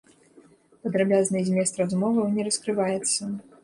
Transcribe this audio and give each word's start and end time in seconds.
Падрабязны 0.85 1.45
змест 1.51 1.73
размоваў 1.85 2.29
не 2.35 2.43
раскрываецца. 2.53 3.35